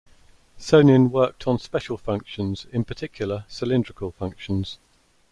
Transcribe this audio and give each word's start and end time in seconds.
Sonin 0.57 1.11
worked 1.11 1.45
on 1.47 1.59
special 1.59 1.95
functions, 1.95 2.65
in 2.71 2.83
particular 2.83 3.45
cylindrical 3.47 4.09
functions. 4.09 4.79